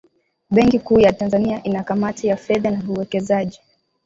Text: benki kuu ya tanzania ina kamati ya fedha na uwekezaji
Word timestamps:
benki 0.51 0.79
kuu 0.79 0.99
ya 0.99 1.13
tanzania 1.13 1.63
ina 1.63 1.83
kamati 1.83 2.27
ya 2.27 2.37
fedha 2.37 2.71
na 2.71 2.83
uwekezaji 2.89 3.59